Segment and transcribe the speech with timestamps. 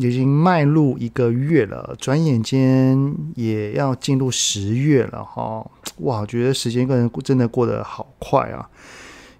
[0.00, 5.68] 已经迈入一个月了，转眼间也要进入十月了哈！
[5.98, 8.70] 哇，觉得时间个人真的过得好快啊。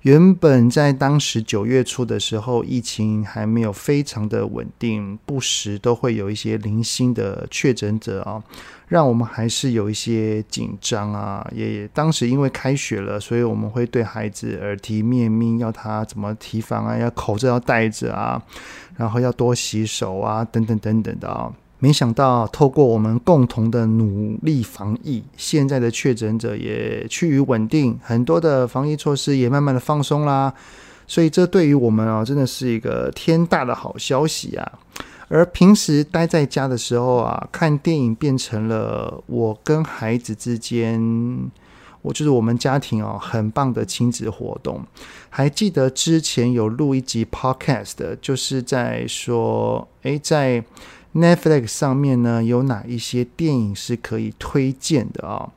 [0.02, 8.40] 原本在当时九月初的时候，疫情还没有非常的稳定，不时都会有一些零星的确诊者啊，
[8.86, 11.44] 让我们还是有一些紧张啊。
[11.52, 18.40] 也当时因为开学了，所以我们会对孩子耳提面命，要他怎么提防啊，要口罩要戴着啊，
[18.96, 21.52] 然后要多洗手啊，等等等等的啊。
[21.80, 30.52] 没想到，透过我们共同的努力防疫，现在的确诊者也趋于稳定，很多的防疫措施也慢慢的放松啦。
[31.06, 34.72] 所以，这对于我们啊，真的是一个天大的好消息啊！
[35.28, 41.00] 而平时待在家的时候啊，看电影变成了我跟孩子之间，
[42.02, 44.84] 我就是我们家庭哦，很棒的亲子活动。
[45.30, 50.64] 还记得之前有录一集 Podcast，就是在说，诶，在。
[51.18, 55.50] Netflix 上面呢，有哪一些电影是可以推荐的啊？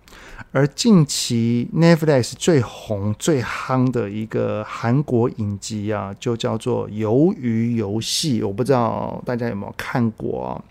[0.52, 10.62] 而近期 Netflix 最红最夯的一个韩国影集啊，就叫做《鱿鱼游戏》，我不知道大家有没有看过啊？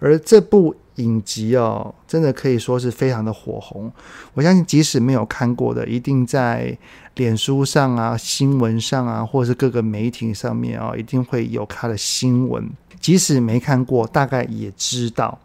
[0.00, 3.90] 而这部影集啊，真的可以说是非常的火红。
[4.34, 6.76] 我相信即使没有看过的，一定在
[7.14, 12.68] 脸书上啊、新闻上啊，或者是各个媒体上面啊，一定会有它的新闻。
[13.04, 15.38] 即使没看过，大概也知道。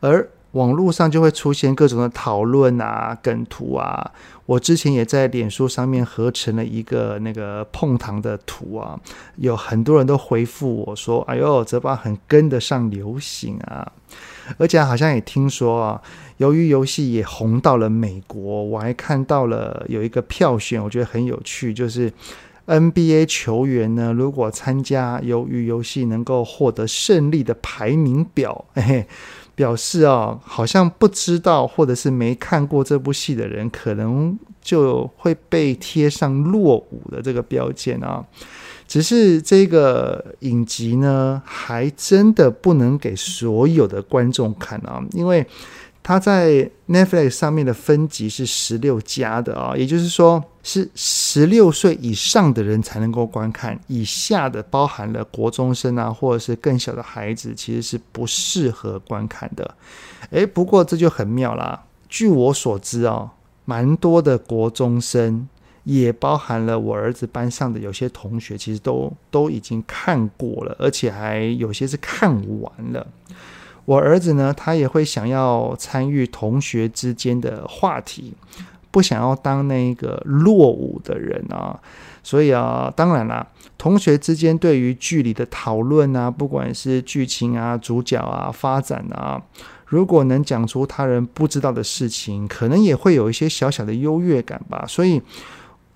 [0.00, 4.10] 而网络上就会出现各种的讨论啊、梗图啊。
[4.46, 8.98] 我之前也在脸书上面合成了一个那个碰糖的图啊，
[9.36, 13.92] 有很多人都回复我说：“哎呦，泽爸很跟得上流行啊！”
[14.58, 16.02] 而且好像也听说啊，
[16.38, 18.64] 由于游戏也红到了美国。
[18.64, 22.12] 我还看到了有一个票选，我觉得很有趣，就是。
[22.66, 29.06] NBA 球员呢，如果参加鱿鱼游戏能够获得胜利的排名表， 嘿嘿，
[29.54, 38.24] 表示啊，好像不知道或者是没看过这部戏的人，可能就会被贴上落伍的这个标签啊。
[38.86, 45.46] 只是这个影集呢，还真的不能给所有的观众看啊，因为。
[46.06, 59.74] 它在 Netflix 上面的分级是十六加的啊，也就是说是十六岁以上的人才能够观看，以下的包含了国中生啊，或者是更小的孩子，其实是不适合观看的。
[60.28, 61.84] 诶，不过这就很妙啦。
[62.06, 63.32] 据我所知啊，
[63.64, 65.48] 蛮多的国中生，
[65.84, 73.06] 也包含了我儿子班上的有些同学，其实都都已经看过了，而且还有些是看完了。
[73.84, 78.34] 我儿子呢，他也会想要参与同学之间的话题，
[78.90, 81.78] 不想要当那个落伍的人啊。
[82.22, 83.46] 所以啊，当然啦，
[83.76, 89.42] 同学之间对于剧里的讨论啊，不管是剧情啊、主角啊、发展啊，
[89.84, 94.84] 如果能讲出他人不知道的事情，可能也会有一些小小的优越感吧。
[94.88, 95.20] 所以。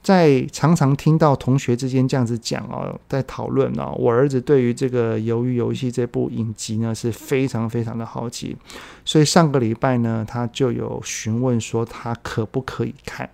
[0.03, 8.57] 在常常听到同学之间这样子讲哦，在讨论哦，我儿子对于这个《鱿鱼游戏》这部影集呢是非常非常的好奇，
[9.05, 13.29] 所以上个礼拜呢，他就有询问说他可不可以看。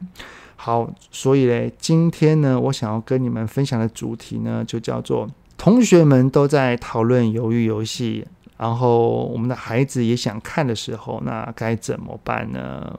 [0.56, 8.26] 好，所以嘞，今天呢，我想要跟你们分享的主题呢，就叫做同学们都在讨论《鱿鱼游戏》，
[8.56, 12.98] 然后我们的孩子也想看的时候，那该怎么办呢？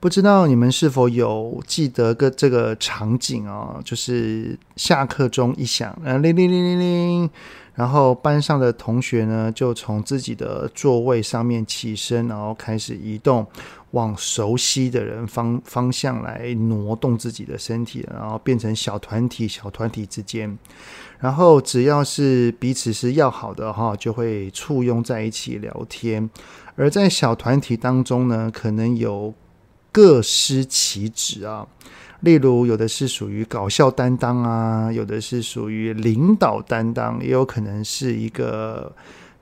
[0.00, 3.78] 不知道你们是否有记得个这个场景啊？
[3.84, 7.30] 就是下课钟一响，呃，铃铃铃铃铃，
[7.74, 13.46] 然后班上的同学呢，就从自己的座位上面起身，然后开始移动，
[13.90, 20.58] 往熟悉的人方方向来挪动自己的身体，然后变成小团体，小团体之间，
[21.18, 26.30] 然后只要是彼此是要好的哈，就会簇拥在一起聊天，
[26.74, 29.34] 而在小团体当中呢，可能有。
[29.92, 31.66] 各司其职啊，
[32.20, 38.92] 例如有的是属于搞笑担当啊，有的是属于领导担当，也有可能是一个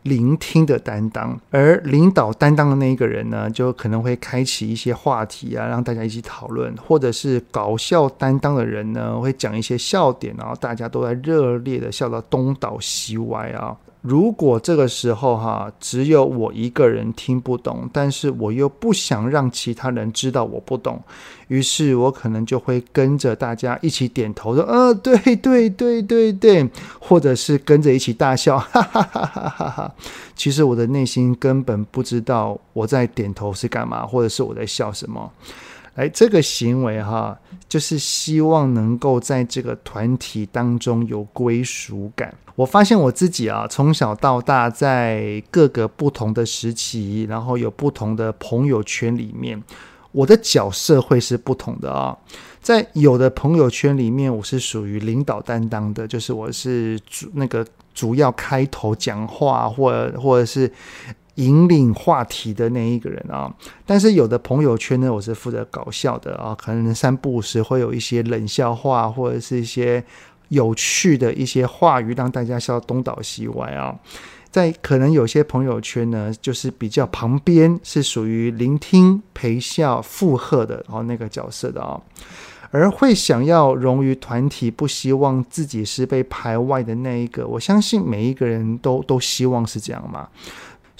[0.02, 13.76] 聆听的担当，而领导担当的那一个人呢，就可能会开启一些话题啊，让大家一起讨论；或者是搞笑担当的人呢，会讲一些笑点，然后大家都在热烈的笑到东倒西歪啊。
[14.08, 20.98] 如果这个时候哈，只有我一个人听不懂，但是我又不想让其他人知道我不懂，
[21.48, 26.66] 于是我可能就会跟着大家一起点头说：“呃，对对对对对。”
[26.98, 29.94] 或者是跟着一起大笑，哈哈哈哈哈哈。
[30.34, 35.30] 其实我的内心根本不知道我在点头是干嘛，或者是我在笑什么。
[35.98, 37.36] 哎，这个行为哈，
[37.68, 42.32] 就是希望能够在这个团体当中有归属感。
[42.54, 49.60] 我发现我自己啊，从小到大，在各个不同的时期，然后有不同的朋友圈里面，
[50.12, 52.16] 我的角色会是不同的啊。
[52.60, 60.72] 在有的朋友圈里面，我是属于领导担当的，就是我是主那个主要开头讲话，或者或者是。
[61.38, 63.52] 引领话题的那一个人啊，
[63.86, 70.04] 但是有的朋友圈呢，我是负责搞笑的啊，可能三不五时会有一些冷笑话，或者是一些
[70.48, 73.94] 有趣的一些话语，让大家笑东倒西歪啊。
[74.50, 82.00] 在可能有些朋友圈呢，就是比较旁边是属于聆听、陪笑、附和的，然后那个角色的啊，
[82.70, 87.46] 而会想要融于团体，不希望自己是被排外的那一个。
[87.46, 90.26] 我相信每一个人都都希望是这样嘛。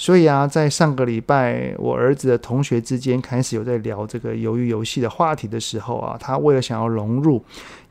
[0.01, 7.43] 所以啊，在上个礼拜，我儿子的同学之间开始有在聊这个鱿鱼游戏的话题的时候啊，他为了想要融入，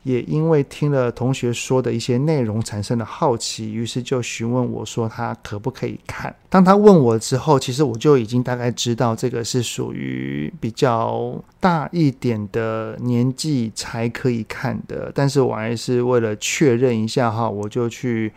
[0.04, 6.34] 也因为听了同学说的一些内容产生了好奇，于是就询问我说他可不可以看。
[6.48, 18.32] 当他问我之后，其实我就已经大概知道这个是属于比较大一点的年纪才可以看的，但是我还是为了确认一下哈，我就去。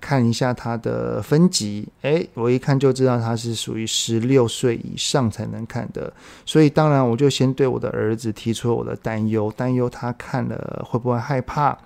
[0.00, 6.12] 看一下他的分级，哎，我一看就知道他是属于十六岁以上才能看的，
[6.46, 11.76] 所以当然我就先对我的儿子提出了我的担忧，担忧他看了会不会害怕。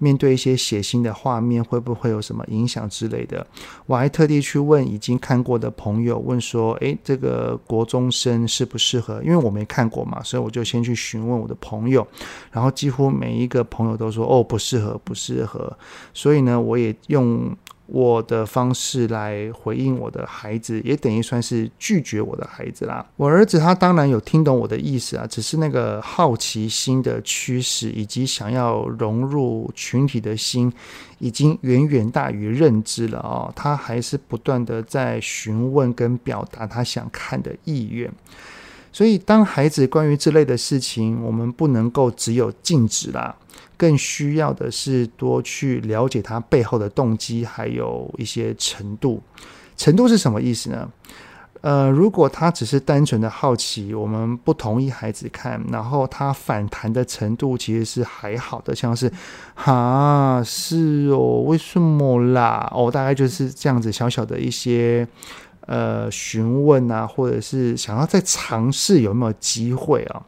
[0.00, 3.46] 面对一些血腥的画面，会不会有什么影响之类的？
[3.86, 12.04] 我还特地去问已经看过的朋友，问说：“诶，这个国中生适不适合？”因为我没看过嘛，所以我就先去询问我的朋友，
[12.50, 15.76] 然后几乎每一个朋友都说：“哦，不适合，不适合。”
[16.12, 17.54] 所以呢，我也用。
[17.92, 23.04] 我的方式来回应我的孩子，也等于算是拒绝我的孩子啦。
[23.16, 30.72] 我儿子他当然有听懂我的意思啊，只是那个好奇心的驱使，以及想要融入群体的心，
[31.18, 33.52] 已经远远大于认知了哦。
[33.56, 38.08] 他还是不断的在询问跟表达他想看的意愿。
[38.92, 43.34] 所以，当孩子关于这类的事情，我们不能够只有禁止啦。
[43.76, 49.22] 更需要的是多去了解他背后的动机，还有一些程度。
[49.74, 50.86] 程度是什么意思呢？
[51.62, 59.10] 呃，如果他只是单纯的好奇，我们不同意孩子看，然后他反弹的程度其实是还好的，像是
[59.54, 62.70] 啊，是哦，为什么啦？
[62.74, 65.06] 哦，大概就是这样子小小的一些
[65.70, 70.20] 呃询问啊，或者是想要再尝试有没有机会啊。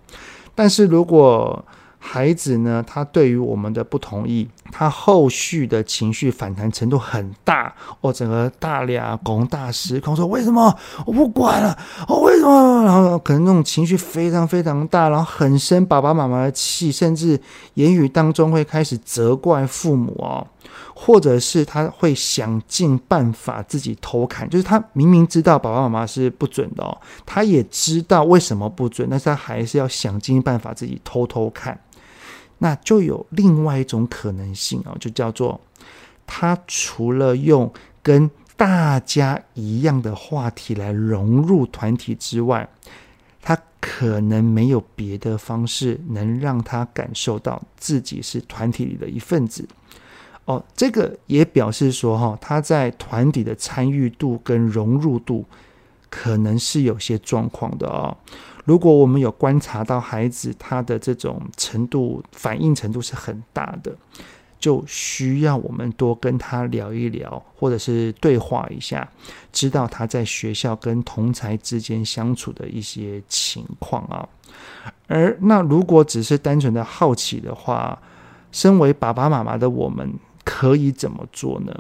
[0.55, 1.65] 但是如果
[1.99, 11.77] 孩子呢，他对于我们的不同意，他后续的情绪反弹程度很大，哦，整个大俩拱大失控，说为什么我不管了？
[12.09, 12.85] 哦，为什么？
[12.85, 17.41] 然后可能那种情绪非常非常大，然后很生爸爸妈妈的气，甚至
[17.75, 20.47] 言语当中会开始责怪父母哦。
[20.95, 31.77] 或者是他会想尽办法自己偷看，就是他明明知道爸爸妈妈是不准的哦，他也知道为什么不准，但是他还是要想尽办法自己偷偷看。
[32.63, 35.61] 那就有另外一种可能性哦，就叫做
[36.25, 37.69] 他除了用
[38.05, 42.69] 跟大家一样的话题来融入团体之外，
[43.41, 49.67] 他可能没有别的方式能让他感受到自己是团体里的一份子。
[50.45, 55.45] 哦，这个也表示说，哈，他在团体的参与度跟融入度
[56.09, 58.17] 可能是有些状况的哦。
[58.65, 63.95] 如果我们有观察到孩子他的这种程度反应程度是很大的，
[64.59, 69.09] 就需要我们多跟他聊一聊，或者是对话一下，
[69.53, 74.29] 知道他在学校跟同才之间相处的一些情况啊。
[75.07, 77.99] 而那如果只是单纯的好奇的话，
[78.51, 80.13] 身为爸爸妈妈的我们。
[80.45, 81.73] 可以怎么做呢？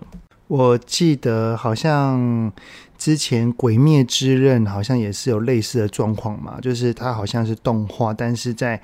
[0.52, 2.52] 我记得好像
[2.98, 8.78] 之前《鬼灭之刃》好像也是有类似的状况嘛，就是它好像是动画，但是在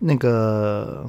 [0.00, 1.04] 那个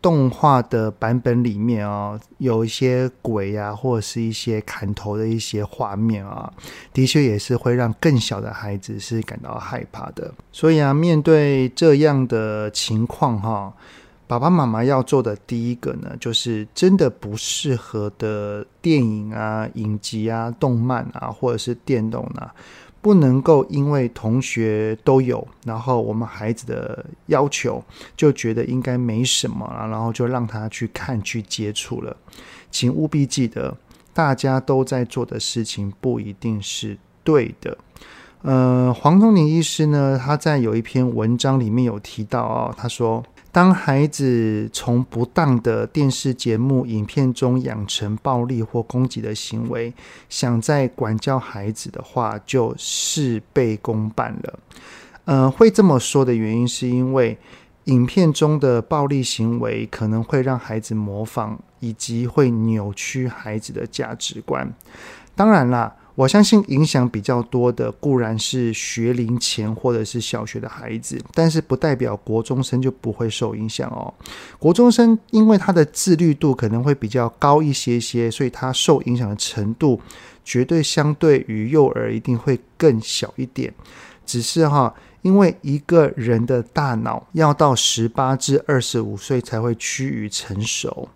[0.00, 6.48] 动画的版本里面啊，有一些鬼啊，或者是一些砍头的一些画面啊，
[6.92, 10.32] 的确也是会让更小的孩子是感到害怕的。
[10.52, 13.74] 所以啊，面对这样的情况哈，
[14.32, 22.50] 爸爸妈妈要做的第一个呢，就是真的不适合的电影啊、影集啊、动漫啊，或者是电动啊。
[23.02, 27.84] 不能够因为同学都有，然后我们孩子的要求
[28.16, 32.16] 就觉得应该没什么了，然后就让他去看去接触了。
[32.70, 33.76] 请务必记得，
[34.14, 37.76] 大家都在做的事情不一定是对的。
[38.40, 43.22] 呃，黄宗宁医师呢，他在有一篇文章里面有提到哦，他说。
[43.52, 49.92] 当孩子从不当的电视节目、影片中养成暴力或攻击的行为，
[50.30, 54.58] 想再管教孩子的话，就事倍功半了。
[55.26, 57.36] 呃，会这么说的原因，是因为
[57.84, 64.72] 影片中的暴力行为可能会让孩子模仿，以及会扭曲孩子的价值观。
[65.36, 65.94] 当然啦。
[66.14, 74.12] 我相信影响比较多的固然是学龄前或者是小学的孩子，但是不代表国中生就不会受影响哦。
[74.58, 80.00] 国中生因为他的自律度可能会比较高一些些，所以他受影响的程度
[80.44, 83.72] 绝对相对于幼儿一定会更小一点。
[84.26, 84.94] 只是哈。
[85.22, 91.08] 因为一个人的大脑要到十八至二十五岁才会趋于成熟，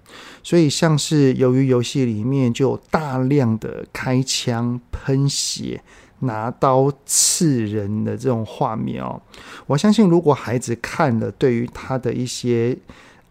[0.42, 5.82] 所以像是由于游戏里面就有大量的开枪、喷血、
[6.20, 9.20] 拿刀刺人的这种画面哦。
[9.66, 12.78] 我相信，如果孩子看了，对于他的一些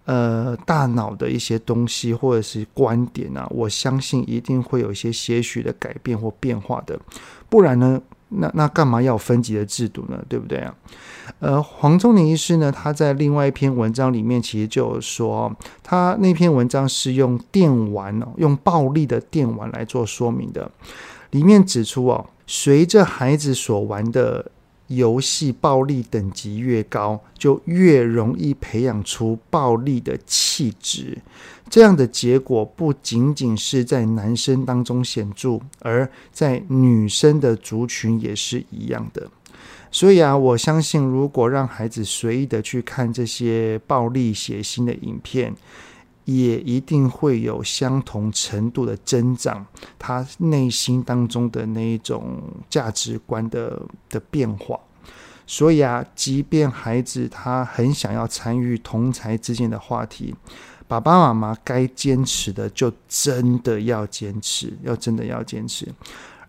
[0.03, 6.99] 呃大脑的一些东西或者是观点啊，我相信一定会有一些些许的改变或变化的，
[7.49, 8.01] 不然呢？
[8.37, 10.23] 那那干嘛要分级的制度呢？
[10.29, 10.73] 对不对啊？
[11.39, 20.69] 呃，黄宗林医师呢，他在另外一篇文章里面其实就有说，他那篇文章是用电玩哦，用暴力的电玩来做说明的，
[21.31, 24.51] 里面指出哦，随着孩子所玩的。
[24.87, 31.17] 游戏暴力等级越高，就越容易培养出暴力的气质。
[31.69, 39.29] 这样的结果不仅仅是在男生当中显著，而在女生的族群也是一样的。
[39.91, 45.53] 所以啊，我相信，如果让孩子随意的去看这些暴力血腥的影片，
[46.25, 49.65] 也一定会有相同程度的增长，
[49.97, 54.79] 他内心当中的那一种价值观的的变化。
[55.47, 60.33] 所以啊，即便孩子他很想要参与同才之间的话题，
[60.87, 65.87] 爸爸妈妈该坚持的就真的要坚持，要真的要坚持。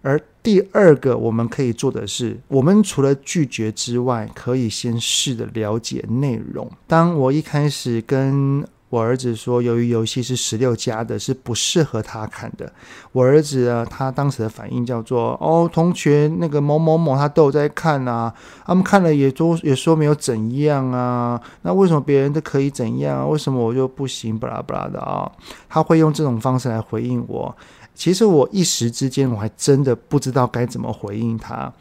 [0.02, 6.70] 而第二个我们可以做的是，我们除了拒绝之外，可以先试着了解内容。
[6.86, 12.72] 当我一开始跟我儿子说，由于游戏是十六加的，是不适合他看的。
[13.10, 18.32] 我儿子啊，他当时的反应叫做：“哦，同学那个某某某他都有在看啊，
[18.64, 23.26] 他们看了也都也说没有怎样啊，那为什么别人都可以怎样啊？
[23.26, 24.38] 为什么我就不行？
[24.38, 25.30] 巴拉巴拉的啊！”
[25.68, 27.54] 他会用这种方式来回应我。
[27.96, 31.72] 其实我一时之间我还真的不知道该怎么回应他。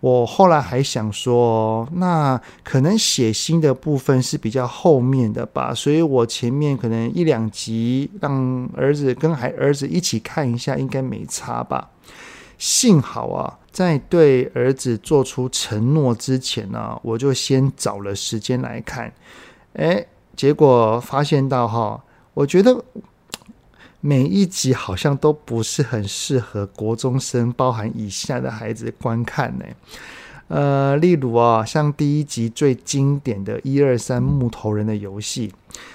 [0.00, 11.90] 我后来还想说，那可能血腥的部分是比较后面的吧，所以我前面可能一两集让儿子跟孩儿子一起看一下，应该没差吧。
[12.58, 19.12] 幸好啊，在对儿子做出承诺之前呢，我就先找了时间来看，
[19.72, 22.04] 诶，结果发现到哈，
[22.34, 22.84] 我觉得。
[24.06, 29.64] 每一集好像都不是很适合国中生，包含以下的孩子观看呢。
[30.48, 35.50] 呃，例如啊，像第一集最经典的一二三木头人的游戏，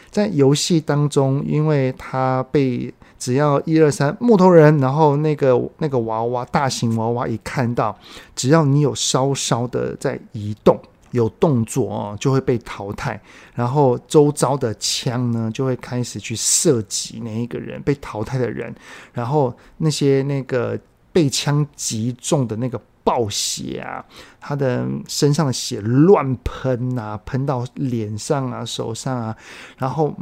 [0.09, 7.95] 在游戏当中，因为他被只要一二三木头人，然后那个那个娃娃大型娃娃一看到，
[8.35, 10.75] 只要你有稍稍的在移动。
[11.11, 13.19] 有动作哦，就会被淘汰，
[13.53, 18.73] 然后周遭的枪呢，就会开始去射击那一个人被淘汰的人，
[19.13, 20.79] 然后那些那个
[21.11, 24.05] 被枪击中的那个暴血啊，
[24.39, 29.35] 他的身上的血乱喷啊，喷到脸上啊、手上啊，
[29.77, 30.15] 然后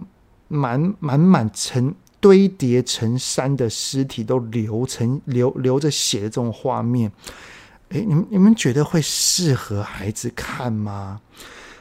[0.47, 7.11] 满满满成堆叠成山的尸体都流成流流着血的这种画面。
[7.89, 11.21] 诶，你们你们觉得会适合孩子看吗？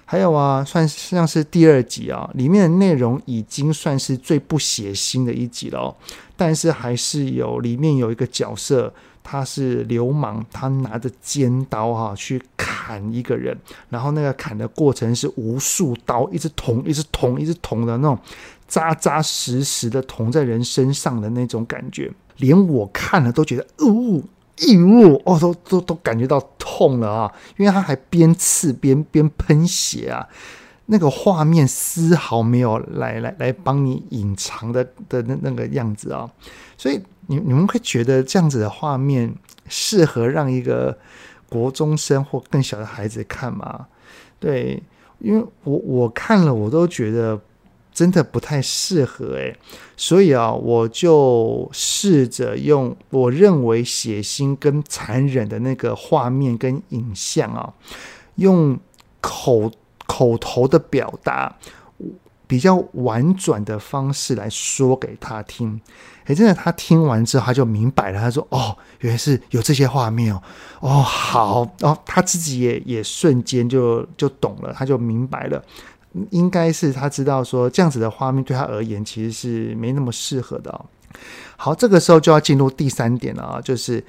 [0.04, 5.96] 还有啊，算像是第二集啊，里面的内容已经算是最不血腥的一集了哦，
[6.36, 8.94] 但是还是有里面有一个角色，
[9.24, 13.58] 他是流氓，他拿着尖刀哈去砍一个人，
[13.88, 18.16] 然后那个砍的过程是无数刀一直捅、一直捅、一直捅的那种
[18.68, 24.22] 扎扎实实的捅在人身上的那种感觉，连我看了都觉得，哦，
[24.58, 27.34] 异物哦，都都都感觉到痛了啊！
[27.56, 30.26] 因为他还边刺边边喷血啊，
[30.86, 36.30] 那个画面丝毫没有来来来帮你隐藏的的那那个样子啊，
[36.76, 39.34] 所以你你们会觉得这样子的画面
[39.68, 40.96] 适合让一个
[41.48, 43.86] 国中生或更小的孩子看吗？
[44.40, 44.82] 对，
[45.18, 47.40] 因为我我看了我都觉得。
[47.96, 49.56] 真的不太适合诶，
[49.96, 57.72] 所以啊，我就试着用我认为血腥跟残忍的那个画面跟影像啊，
[58.34, 58.78] 用
[59.22, 59.72] 口
[60.06, 61.56] 口头的表达，
[62.46, 65.80] 比较婉转的方式来说给他听。
[66.26, 68.20] 诶，真的，他听完之后他就明白了。
[68.20, 70.42] 他说：“哦，原来是有这些画面哦，
[70.80, 75.64] 哦，好哦。”他自己也也瞬间就就懂了，他就明白了。
[76.30, 80.84] 应该是他知道说这样子的画面对他而言其实是没那么适合的哦。
[81.56, 84.02] 好，这个时候就要进入第三点了啊，就是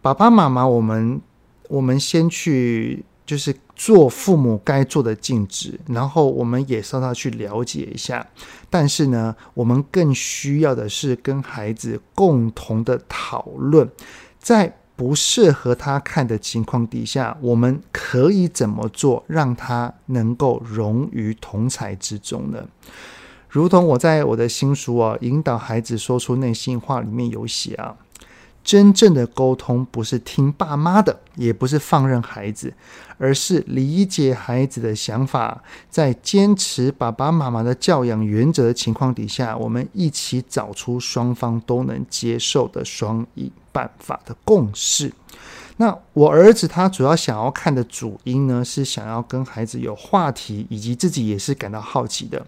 [0.00, 1.20] 爸爸妈妈，我们
[1.68, 8.26] 我们先去就是做父母该做的尽职，然后我们也稍稍去了解一下。
[8.68, 13.88] 但是呢，我们更需要的是跟孩子共同的讨论，
[14.38, 14.76] 在。
[15.02, 22.68] 不适合他看的情况底下，我们可以怎么做，让他能够融于同才之中呢？
[23.48, 27.96] 如同我在我的新书啊《引导孩子说出内心话》里面有写啊。
[28.64, 32.72] 真正的沟通不是听爸妈的，也不是放任孩子，
[33.18, 45.12] 而是理解孩子的想法，在坚持爸爸妈妈的教养原则的情况底下，我们一起找出双方都能接受的双赢办法的共识。
[45.78, 52.44] 那我儿子他主要想要看的主因呢，是想要跟孩子有话题，以及自己也是感到好奇的。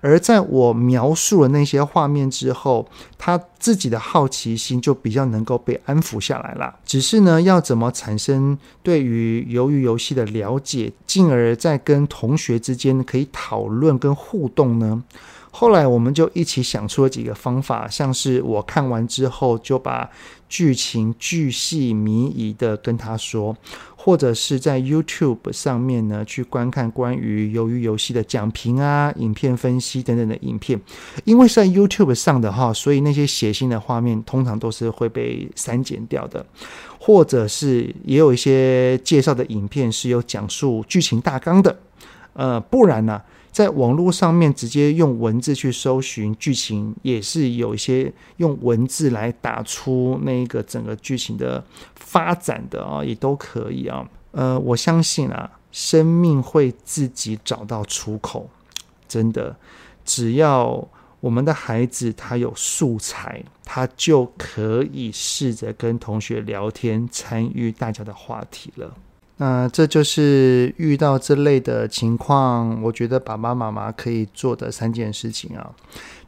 [0.00, 6.74] 而在我描述了那些画面之后，他自己的好奇心就比较能够被安抚下来了。
[6.84, 15.02] 只是呢，要怎么产生对于鱿鱼游戏的了解，进而在跟同学之间可以讨论跟互动呢？
[15.52, 20.08] 后来我们就一起想出了几个方法，像是我看完之后就把
[20.48, 23.56] 剧情巨细靡遗的跟他说，
[23.96, 30.80] 或者是在 YouTube 上面呢去观看关于鱿鱼游戏的讲评啊、影片分析等等的影片。
[31.24, 36.46] 因为是在 YouTube 上的哈，所以那些血腥的画面通常都是会被删减掉的，
[36.98, 41.78] 或者是也有一些介绍的影片是有讲述剧情大纲的，
[42.34, 43.20] 呃，不然呢？
[43.52, 51.64] 在网络上面直接用文字去搜寻剧情，也是有一些用文字来打出那个整个剧情的
[51.96, 54.08] 发展的啊，也都可以啊。
[54.32, 58.48] 呃，我相信啊，生命会自己找到出口，
[59.08, 59.56] 真的，
[60.04, 68.94] 只要我们的孩子他有素材，他就可以试着跟同学聊天，参与大家的话题了。
[69.42, 75.70] 那这就是遇到这类的情况，我觉得爸爸妈妈可以做的三件事情啊。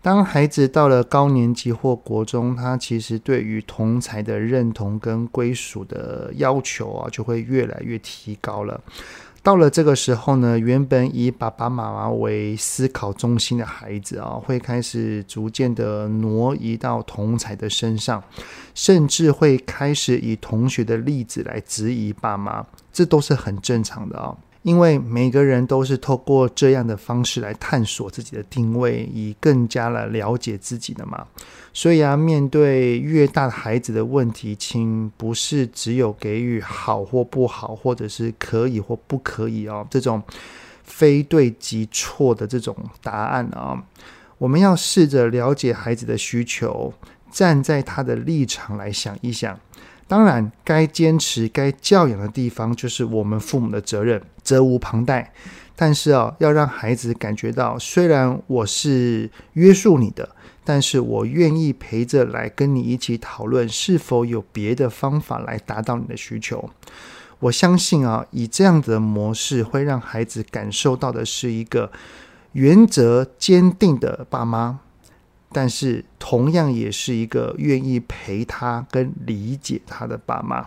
[0.01, 8.81] 当孩子到了高年级或国中，他其实对于同才的认同跟归属的要求啊，就会越来越提高了。
[9.43, 18.23] 到了这个时候呢，原本以爸爸妈妈为思考中心的孩子啊，会开始逐渐的挪移到同侪的身上，
[18.73, 24.33] 甚至会开始以同学的例子来质疑爸妈，这都是很正常的啊。
[24.63, 31.27] 因为每个人都是透过这样的方式来探索自己的定位，以更加来了解自己的嘛。
[31.73, 40.23] 所以啊，面对越大的孩子的问题，请不是只有给予好或不好，或者是可以或不可以哦，这种
[40.85, 43.83] 非对即错的这种答案啊。
[44.39, 46.93] 我们要试着了解孩子的需求，
[47.31, 49.59] 站在他的立场来想一想。
[50.13, 55.33] 当然，该坚持、该教养的地方，就是我们父母的责任，责无旁贷。
[55.75, 60.29] 但是啊，要让孩子感觉到，虽然我是约束你的，
[60.65, 66.69] 但是我愿意陪着来跟你一起讨论，是否有别的方法来达到你的需求。
[67.39, 71.91] 我相信啊，以这样的模式，会让孩子感受到的是一个
[72.53, 74.81] 原则坚定的爸妈。
[75.53, 80.67] 但是，同样也是一个愿意陪他跟理解他的爸妈。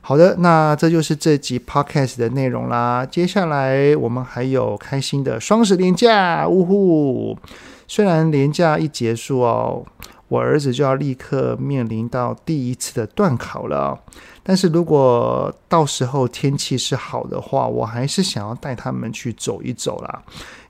[0.00, 3.06] 好的，那这就是这集 podcast 的内容啦。
[3.06, 7.38] 接下来我们还有开心的双十连假，呜呼！
[7.86, 9.84] 虽然连假一结束哦，
[10.28, 14.00] 我儿子就要立刻面临到第一次的段考了。
[14.42, 20.22] 但是如果到时候天气是好的话，我还是想要带他们去走一走啦。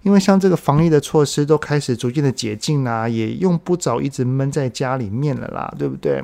[0.02, 6.22] 因为像这个防疫的措施都开始逐渐的解禁啦，也用不着一直闷在家里面了啦，对不对？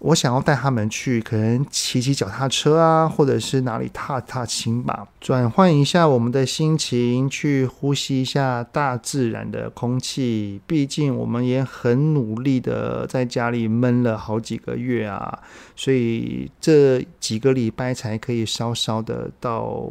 [0.00, 10.60] 我想要带他们去，可能骑骑脚踏车啊，或者是哪里踏踏青吧，转换一下我们的心情，去呼吸一下大自然的空气。
[10.66, 15.38] 毕竟我们也很努力的在家里闷了好几个月啊，
[15.74, 19.88] 所以这几个礼拜才可以稍稍的到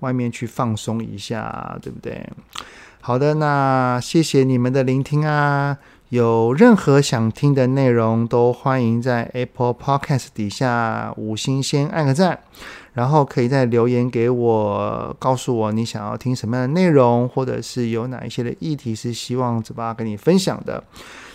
[0.00, 2.28] 外面去放松一下，对不对？
[3.00, 5.78] 好的，那谢谢你们的聆听啊。
[6.10, 12.38] 有任何想听的内容，都欢迎在 Apple Podcast 底下五星先按个赞，
[12.94, 20.82] 然后可以再留言给我，告诉我你想要听什么样的内容，或者是有哪一些的议题是希望泽爸跟你分享的。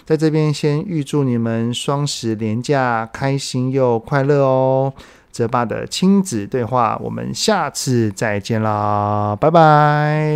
[0.05, 4.91] 在这边先预祝你们双十连假开心又快乐哦！
[5.33, 10.29] 泽爸的亲子对话，我们下次再见啦，拜拜。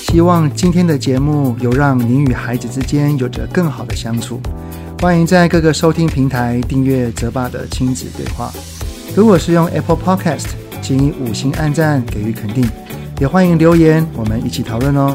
[0.00, 4.40] 希望今天的节目有让您与孩子之间有着更好的相处。
[5.02, 8.50] 欢迎在各个收听平台订阅泽爸的亲子对话。
[9.14, 10.46] 如果是用 Apple Podcast，
[10.80, 12.66] 请以五星按赞给予肯定，
[13.20, 15.14] 也欢迎留言，我们一起讨论哦。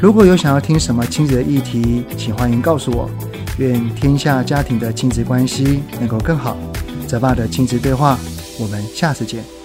[0.00, 3.10] 如果有想要听什么亲子的议题，请欢迎告诉我。
[3.58, 6.56] 愿天下家庭的亲子关系能够更好。
[7.06, 8.18] 泽爸的亲子对话，
[8.58, 9.57] 我们下次见。